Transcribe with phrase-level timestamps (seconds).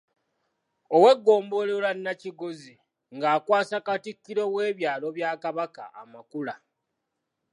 [0.95, 2.73] Ow’eggombolola Nakigozi
[3.15, 6.55] nga akwasa Katikkiro w'ebyalo bya Kabaka amakula.